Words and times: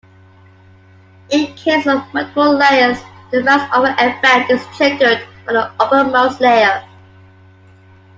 In 1.29 1.53
case 1.55 1.85
of 1.85 2.11
multiple 2.11 2.57
layers 2.57 2.97
the 3.29 3.37
mouseover 3.43 3.93
event 3.99 4.49
is 4.49 4.65
triggered 4.75 5.23
by 5.45 5.53
the 5.53 5.71
uppermost 5.79 6.41
layer. 6.41 6.83